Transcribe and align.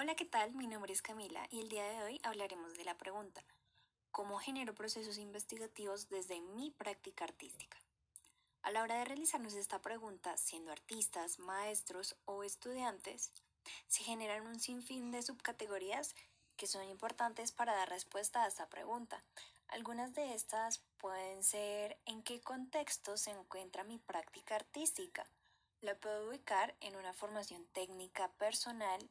Hola, 0.00 0.14
¿qué 0.14 0.26
tal? 0.26 0.54
Mi 0.54 0.68
nombre 0.68 0.92
es 0.92 1.02
Camila 1.02 1.44
y 1.50 1.60
el 1.60 1.68
día 1.68 1.82
de 1.82 2.04
hoy 2.04 2.20
hablaremos 2.22 2.76
de 2.76 2.84
la 2.84 2.96
pregunta 2.96 3.42
¿Cómo 4.12 4.38
genero 4.38 4.72
procesos 4.72 5.18
investigativos 5.18 6.08
desde 6.08 6.40
mi 6.40 6.70
práctica 6.70 7.24
artística? 7.24 7.76
A 8.62 8.70
la 8.70 8.84
hora 8.84 8.96
de 8.98 9.06
realizarnos 9.06 9.54
esta 9.54 9.82
pregunta, 9.82 10.36
siendo 10.36 10.70
artistas, 10.70 11.40
maestros 11.40 12.14
o 12.26 12.44
estudiantes, 12.44 13.32
se 13.88 14.04
generan 14.04 14.46
un 14.46 14.60
sinfín 14.60 15.10
de 15.10 15.20
subcategorías 15.20 16.14
que 16.56 16.68
son 16.68 16.84
importantes 16.84 17.50
para 17.50 17.74
dar 17.74 17.88
respuesta 17.88 18.44
a 18.44 18.46
esta 18.46 18.68
pregunta. 18.68 19.24
Algunas 19.66 20.14
de 20.14 20.32
estas 20.32 20.78
pueden 20.98 21.42
ser 21.42 21.98
en 22.06 22.22
qué 22.22 22.40
contexto 22.40 23.16
se 23.16 23.32
encuentra 23.32 23.82
mi 23.82 23.98
práctica 23.98 24.54
artística. 24.54 25.28
La 25.80 25.96
puedo 25.96 26.28
ubicar 26.28 26.76
en 26.78 26.94
una 26.94 27.12
formación 27.14 27.66
técnica 27.72 28.30
personal, 28.34 29.10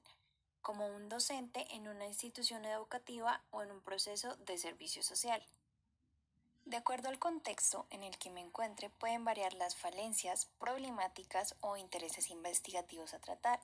como 0.67 0.85
un 0.85 1.07
docente 1.07 1.65
en 1.69 1.87
una 1.87 2.07
institución 2.07 2.65
educativa 2.65 3.41
o 3.51 3.63
en 3.63 3.71
un 3.71 3.79
proceso 3.79 4.35
de 4.35 4.57
servicio 4.57 5.01
social. 5.01 5.41
De 6.65 6.75
acuerdo 6.75 7.07
al 7.07 7.19
contexto 7.19 7.87
en 7.89 8.03
el 8.03 8.17
que 8.17 8.29
me 8.29 8.41
encuentre, 8.41 8.89
pueden 8.89 9.23
variar 9.23 9.53
las 9.53 9.77
falencias, 9.77 10.47
problemáticas 10.59 11.55
o 11.61 11.77
intereses 11.77 12.29
investigativos 12.29 13.13
a 13.13 13.19
tratar. 13.19 13.61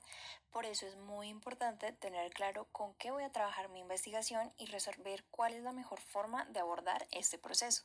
Por 0.50 0.64
eso 0.64 0.86
es 0.86 0.96
muy 0.96 1.28
importante 1.28 1.92
tener 1.92 2.32
claro 2.32 2.68
con 2.72 2.94
qué 2.94 3.10
voy 3.10 3.24
a 3.24 3.32
trabajar 3.32 3.68
mi 3.68 3.80
investigación 3.80 4.50
y 4.56 4.64
resolver 4.64 5.24
cuál 5.30 5.52
es 5.52 5.62
la 5.62 5.72
mejor 5.72 6.00
forma 6.00 6.46
de 6.46 6.60
abordar 6.60 7.06
este 7.10 7.36
proceso. 7.36 7.82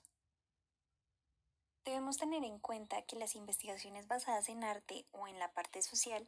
Debemos 1.83 2.17
tener 2.17 2.43
en 2.43 2.59
cuenta 2.59 3.01
que 3.01 3.15
las 3.15 3.35
investigaciones 3.35 4.07
basadas 4.07 4.47
en 4.47 4.63
arte 4.63 5.05
o 5.11 5.27
en 5.27 5.39
la 5.39 5.51
parte 5.51 5.81
social 5.81 6.25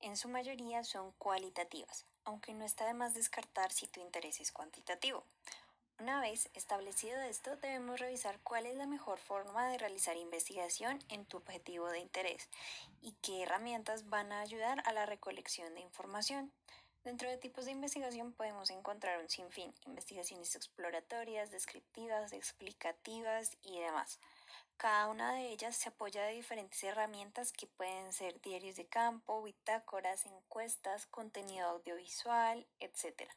en 0.00 0.16
su 0.16 0.28
mayoría 0.28 0.84
son 0.84 1.12
cualitativas, 1.12 2.06
aunque 2.24 2.54
no 2.54 2.64
está 2.64 2.86
de 2.86 2.94
más 2.94 3.14
descartar 3.14 3.72
si 3.72 3.86
tu 3.86 4.00
interés 4.00 4.40
es 4.40 4.52
cuantitativo. 4.52 5.24
Una 6.00 6.20
vez 6.20 6.48
establecido 6.54 7.20
esto, 7.20 7.56
debemos 7.56 8.00
revisar 8.00 8.40
cuál 8.40 8.64
es 8.64 8.74
la 8.74 8.86
mejor 8.86 9.18
forma 9.18 9.68
de 9.68 9.76
realizar 9.76 10.16
investigación 10.16 10.98
en 11.10 11.26
tu 11.26 11.36
objetivo 11.36 11.88
de 11.90 11.98
interés 11.98 12.48
y 13.02 13.12
qué 13.20 13.42
herramientas 13.42 14.08
van 14.08 14.32
a 14.32 14.40
ayudar 14.40 14.82
a 14.86 14.92
la 14.92 15.04
recolección 15.04 15.74
de 15.74 15.82
información. 15.82 16.50
Dentro 17.02 17.30
de 17.30 17.38
tipos 17.38 17.64
de 17.64 17.70
investigación 17.70 18.34
podemos 18.34 18.68
encontrar 18.68 19.20
un 19.22 19.30
sinfín, 19.30 19.74
investigaciones 19.86 20.54
exploratorias, 20.54 21.50
descriptivas, 21.50 22.34
explicativas 22.34 23.56
y 23.62 23.80
demás. 23.80 24.20
Cada 24.76 25.08
una 25.08 25.32
de 25.32 25.48
ellas 25.48 25.76
se 25.76 25.88
apoya 25.88 26.22
de 26.24 26.34
diferentes 26.34 26.82
herramientas 26.84 27.52
que 27.52 27.66
pueden 27.66 28.12
ser 28.12 28.38
diarios 28.42 28.76
de 28.76 28.86
campo, 28.86 29.42
bitácoras, 29.42 30.26
encuestas, 30.26 31.06
contenido 31.06 31.68
audiovisual, 31.68 32.66
etc. 32.80 33.30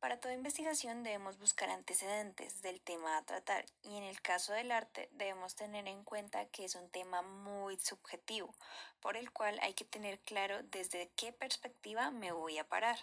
Para 0.00 0.20
toda 0.20 0.34
investigación 0.34 1.02
debemos 1.02 1.40
buscar 1.40 1.70
antecedentes 1.70 2.62
del 2.62 2.80
tema 2.80 3.16
a 3.16 3.24
tratar 3.24 3.66
y 3.82 3.96
en 3.96 4.04
el 4.04 4.22
caso 4.22 4.52
del 4.52 4.70
arte 4.70 5.08
debemos 5.12 5.56
tener 5.56 5.88
en 5.88 6.04
cuenta 6.04 6.46
que 6.46 6.64
es 6.64 6.76
un 6.76 6.88
tema 6.88 7.22
muy 7.22 7.76
subjetivo, 7.78 8.54
por 9.00 9.16
el 9.16 9.32
cual 9.32 9.58
hay 9.60 9.74
que 9.74 9.84
tener 9.84 10.20
claro 10.20 10.62
desde 10.62 11.10
qué 11.16 11.32
perspectiva 11.32 12.12
me 12.12 12.30
voy 12.30 12.58
a 12.58 12.68
parar. 12.68 12.96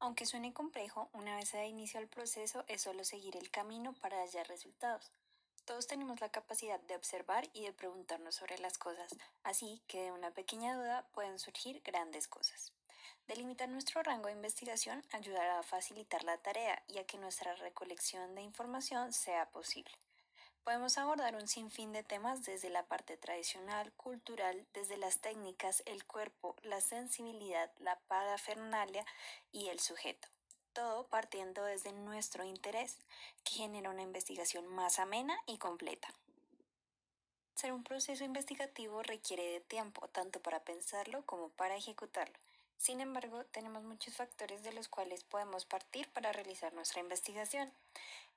Aunque 0.00 0.26
suene 0.26 0.52
complejo, 0.52 1.08
una 1.12 1.36
vez 1.36 1.50
se 1.50 1.58
da 1.58 1.64
inicio 1.66 2.00
al 2.00 2.08
proceso 2.08 2.64
es 2.66 2.82
solo 2.82 3.04
seguir 3.04 3.36
el 3.36 3.50
camino 3.52 3.92
para 3.92 4.20
hallar 4.22 4.48
resultados. 4.48 5.12
Todos 5.64 5.86
tenemos 5.86 6.20
la 6.20 6.30
capacidad 6.30 6.80
de 6.80 6.96
observar 6.96 7.48
y 7.52 7.62
de 7.62 7.72
preguntarnos 7.72 8.34
sobre 8.34 8.58
las 8.58 8.76
cosas, 8.76 9.14
así 9.44 9.80
que 9.86 10.02
de 10.02 10.12
una 10.12 10.32
pequeña 10.32 10.74
duda 10.74 11.06
pueden 11.12 11.38
surgir 11.38 11.80
grandes 11.84 12.26
cosas. 12.26 12.72
Delimitar 13.26 13.68
nuestro 13.68 14.02
rango 14.02 14.26
de 14.26 14.34
investigación 14.34 15.04
ayudará 15.12 15.58
a 15.58 15.62
facilitar 15.62 16.24
la 16.24 16.38
tarea 16.38 16.82
y 16.88 16.98
a 16.98 17.04
que 17.04 17.18
nuestra 17.18 17.54
recolección 17.56 18.34
de 18.34 18.42
información 18.42 19.12
sea 19.12 19.50
posible. 19.50 19.92
Podemos 20.62 20.96
abordar 20.96 21.34
un 21.34 21.46
sinfín 21.46 21.92
de 21.92 22.02
temas 22.02 22.44
desde 22.44 22.70
la 22.70 22.84
parte 22.84 23.16
tradicional, 23.16 23.92
cultural, 23.92 24.66
desde 24.72 24.96
las 24.96 25.18
técnicas, 25.18 25.82
el 25.86 26.04
cuerpo, 26.04 26.56
la 26.62 26.80
sensibilidad, 26.80 27.70
la 27.78 27.98
parafernalia 28.08 29.04
y 29.52 29.68
el 29.68 29.80
sujeto 29.80 30.28
todo 30.74 31.06
partiendo 31.06 31.64
desde 31.64 31.92
nuestro 31.92 32.44
interés, 32.44 32.98
que 33.44 33.54
genera 33.54 33.90
una 33.90 34.02
investigación 34.02 34.66
más 34.66 34.98
amena 34.98 35.38
y 35.46 35.56
completa. 35.56 36.08
Ser 37.54 37.72
un 37.72 37.84
proceso 37.84 38.24
investigativo 38.24 39.02
requiere 39.02 39.44
de 39.44 39.60
tiempo, 39.60 40.08
tanto 40.08 40.40
para 40.40 40.64
pensarlo 40.64 41.24
como 41.24 41.48
para 41.50 41.76
ejecutarlo. 41.76 42.34
Sin 42.84 43.00
embargo, 43.00 43.46
tenemos 43.46 43.82
muchos 43.82 44.14
factores 44.14 44.62
de 44.62 44.74
los 44.74 44.88
cuales 44.88 45.24
podemos 45.24 45.64
partir 45.64 46.06
para 46.10 46.32
realizar 46.32 46.74
nuestra 46.74 47.00
investigación. 47.00 47.72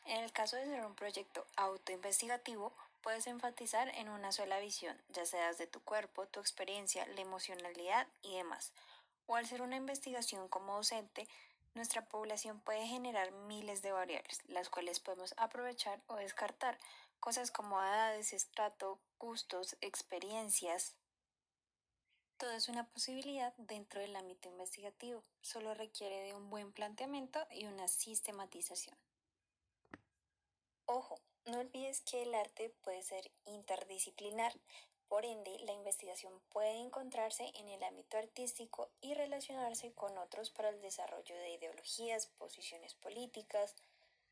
En 0.06 0.24
el 0.24 0.32
caso 0.32 0.56
de 0.56 0.64
ser 0.64 0.86
un 0.86 0.96
proyecto 0.96 1.46
autoinvestigativo, 1.58 2.72
puedes 3.02 3.28
enfatizar 3.28 3.90
en 3.90 4.08
una 4.08 4.32
sola 4.32 4.58
visión, 4.60 4.98
ya 5.10 5.26
sea 5.26 5.50
desde 5.50 5.68
tu 5.68 5.82
cuerpo, 5.82 6.28
tu 6.28 6.40
experiencia, 6.40 7.06
la 7.08 7.20
emocionalidad 7.20 8.08
y 8.22 8.38
demás. 8.38 8.72
O 9.26 9.36
al 9.36 9.46
ser 9.46 9.62
una 9.62 9.76
investigación 9.76 10.48
como 10.48 10.78
docente, 10.78 11.28
nuestra 11.76 12.06
población 12.06 12.62
puede 12.62 12.88
generar 12.88 13.34
miles 13.34 13.82
de 13.82 13.92
variables, 13.92 14.40
las 14.48 14.70
cuales 14.70 15.02
podemos 15.02 15.34
aprovechar 15.36 16.00
o 16.08 16.16
descartar, 16.16 16.78
cosas 17.20 17.52
como 17.52 17.84
edades, 17.84 18.32
estrato, 18.32 18.98
gustos, 19.20 19.76
experiencias. 19.82 20.96
Todo 22.38 22.52
es 22.52 22.70
una 22.70 22.88
posibilidad 22.88 23.54
dentro 23.58 24.00
del 24.00 24.16
ámbito 24.16 24.48
investigativo, 24.48 25.24
solo 25.42 25.74
requiere 25.74 26.22
de 26.22 26.36
un 26.36 26.50
buen 26.52 26.72
planteamiento 26.72 27.40
y 27.52 27.66
una 27.66 27.88
sistematización. 27.88 28.96
Ojo, 30.86 31.20
no 31.46 31.60
olvides 31.60 32.02
que 32.02 32.22
el 32.22 32.36
arte 32.36 32.70
puede 32.84 33.02
ser 33.02 33.32
interdisciplinar, 33.46 34.54
por 35.08 35.26
ende, 35.26 35.58
la 35.60 35.72
investigación 35.72 36.34
puede 36.50 36.80
encontrarse 36.80 37.52
en 37.56 37.70
el 37.70 37.82
ámbito 37.82 38.18
artístico 38.18 38.90
y 39.00 39.14
relacionarse 39.14 39.94
con 39.94 40.18
otros 40.18 40.52
para 40.52 40.70
el 40.70 40.82
desarrollo 40.82 41.36
de 41.38 41.52
ideologías, 41.52 42.28
posiciones 42.28 42.94
políticas, 42.94 43.74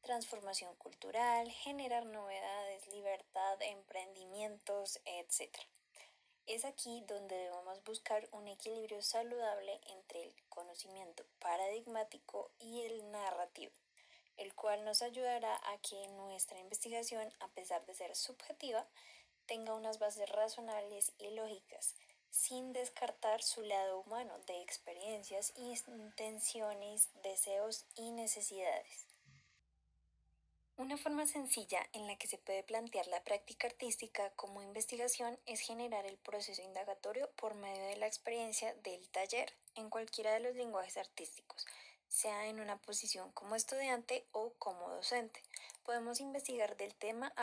transformación 0.02 0.76
cultural, 0.76 1.50
generar 1.50 2.06
novedades, 2.06 2.88
libertad, 2.88 3.62
emprendimientos, 3.62 5.00
etc. 5.06 5.58
Es 6.48 6.64
aquí 6.64 7.04
donde 7.08 7.36
debemos 7.36 7.84
buscar 7.84 8.30
un 8.32 8.48
equilibrio 8.48 9.02
saludable 9.02 9.82
entre 9.88 10.26
el 10.26 10.34
conocimiento 10.48 11.26
paradigmático 11.40 12.52
y 12.60 12.82
el 12.82 13.10
narrativo, 13.10 13.74
el 14.38 14.54
cual 14.54 14.86
nos 14.86 15.02
ayudará 15.02 15.56
a 15.56 15.78
que 15.80 16.08
nuestra 16.10 16.60
investigación, 16.60 17.34
a 17.40 17.48
pesar 17.48 17.84
de 17.88 17.96
ser 17.96 18.16
subjetiva, 18.16 18.86
tenga 19.48 19.74
unas 19.74 19.98
bases 19.98 20.30
razonables 20.30 21.14
y 21.18 21.32
lógicas, 21.32 21.96
sin 22.30 22.74
descartar 22.74 23.42
su 23.42 23.64
lado 23.64 24.02
humano 24.02 24.38
de 24.46 24.62
experiencias, 24.62 25.52
intenciones, 25.56 27.10
deseos 27.24 27.86
y 27.96 28.12
necesidades. 28.12 29.15
Una 30.78 30.98
forma 30.98 31.26
sencilla 31.26 31.80
en 31.94 32.06
la 32.06 32.18
que 32.18 32.28
se 32.28 32.38
puede 32.38 32.62
plantear 32.62 33.08
la 33.08 33.24
práctica 33.24 33.66
artística 33.68 34.30
como 34.32 34.62
investigación 34.62 35.40
es 35.46 35.62
generar 35.62 36.06
el 36.06 36.18
proceso 36.18 36.62
indagatorio 36.62 37.30
por 37.38 37.56
medio 37.56 37.86
de 37.86 37.96
la 37.96 38.08
experiencia 38.08 38.74
del 38.84 39.08
taller 39.08 39.54
en 39.76 39.90
cualquiera 39.90 40.34
de 40.34 40.42
los 40.42 40.54
lenguajes 40.54 40.98
artísticos, 40.98 41.66
sea 42.10 42.48
en 42.48 42.60
una 42.60 42.78
posición 42.78 43.32
como 43.32 43.56
estudiante 43.56 44.26
o 44.34 44.52
como 44.60 44.90
docente. 44.90 45.42
Podemos 45.84 46.20
investigar 46.20 46.76
del 46.76 46.94
tema 46.94 47.34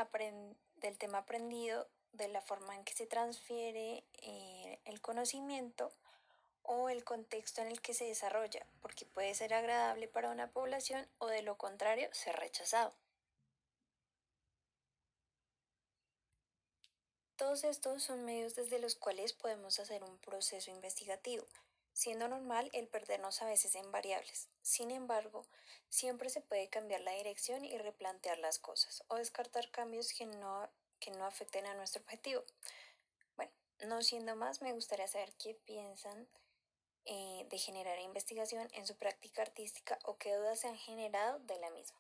del 0.77 0.99
tema 0.99 1.19
aprendido, 1.19 1.89
de 2.13 2.29
la 2.29 2.43
forma 2.43 2.77
en 2.77 2.85
que 2.85 2.93
se 2.93 3.07
transfiere 3.07 4.05
eh, 4.21 4.79
el 4.85 5.01
conocimiento 5.01 5.91
o 6.65 6.91
el 6.91 7.03
contexto 7.03 7.63
en 7.63 7.69
el 7.69 7.81
que 7.81 7.95
se 7.95 8.05
desarrolla, 8.05 8.67
porque 8.83 9.07
puede 9.07 9.35
ser 9.35 9.55
agradable 9.55 10.07
para 10.07 10.31
una 10.31 10.51
población 10.51 11.09
o 11.17 11.29
de 11.29 11.41
lo 11.41 11.57
contrario 11.57 12.11
ser 12.13 12.37
rechazado. 12.37 12.93
Todos 17.43 17.65
estos 17.65 18.05
son 18.05 18.25
medios 18.25 18.55
desde 18.55 18.79
los 18.79 18.95
cuales 18.95 19.33
podemos 19.33 19.81
hacer 19.81 20.05
un 20.05 20.17
proceso 20.19 20.71
investigativo, 20.71 21.45
siendo 21.93 22.29
normal 22.29 22.71
el 22.73 22.87
perdernos 22.87 23.43
a 23.43 23.47
veces 23.47 23.75
en 23.75 23.91
variables. 23.91 24.49
Sin 24.63 24.93
embargo, 24.93 25.45
siempre 25.89 26.31
se 26.31 26.41
puede 26.41 26.69
cambiar 26.69 27.01
la 27.01 27.11
dirección 27.11 27.65
y 27.65 27.77
replantear 27.79 28.39
las 28.39 28.61
cosas 28.61 29.03
o 29.09 29.17
descartar 29.17 29.73
cambios 29.73 30.13
que 30.13 30.25
no, 30.25 30.71
que 31.01 31.11
no 31.11 31.27
afecten 31.27 31.67
a 31.67 31.75
nuestro 31.75 32.03
objetivo. 32.03 32.45
Bueno, 33.35 33.51
no 33.89 34.03
siendo 34.03 34.37
más, 34.37 34.63
me 34.63 34.73
gustaría 34.73 35.09
saber 35.09 35.33
qué 35.33 35.57
piensan 35.67 36.29
eh, 37.07 37.45
de 37.51 37.59
generar 37.59 37.99
investigación 37.99 38.69
en 38.73 38.87
su 38.87 38.97
práctica 38.97 39.43
artística 39.43 39.99
o 40.05 40.17
qué 40.17 40.33
dudas 40.33 40.61
se 40.61 40.69
han 40.69 40.79
generado 40.79 41.41
de 41.41 41.59
la 41.59 41.71
misma. 41.71 41.99